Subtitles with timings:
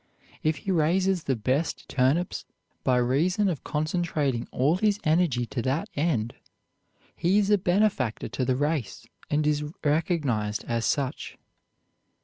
[0.41, 2.45] If he raises the best turnips
[2.83, 6.33] by reason of concentrating all his energy to that end,
[7.15, 11.37] he is a benefactor to the race, and is recognized as such.